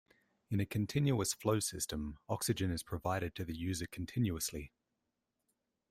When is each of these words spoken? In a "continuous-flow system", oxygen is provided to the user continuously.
In 0.49 0.59
a 0.59 0.65
"continuous-flow 0.65 1.59
system", 1.59 2.17
oxygen 2.27 2.71
is 2.71 2.81
provided 2.81 3.35
to 3.35 3.45
the 3.45 3.55
user 3.55 3.85
continuously. 3.85 4.71